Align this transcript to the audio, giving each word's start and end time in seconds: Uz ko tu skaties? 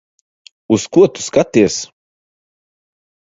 Uz 0.75 0.85
ko 0.95 1.03
tu 1.17 1.21
skaties? 1.25 1.75